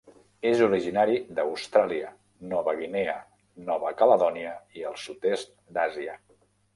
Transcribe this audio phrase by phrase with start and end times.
[0.51, 2.07] És originari d'Austràlia,
[2.53, 3.15] Nova Guinea,
[3.67, 6.17] Nova Caledònia i el sud-est d'Àsia.